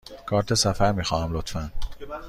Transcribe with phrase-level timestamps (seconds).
[0.25, 1.71] کارت سفر می خواهم، لطفاً.